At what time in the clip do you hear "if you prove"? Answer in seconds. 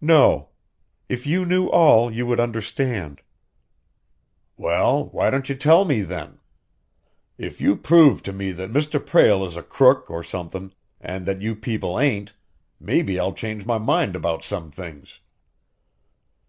7.38-8.22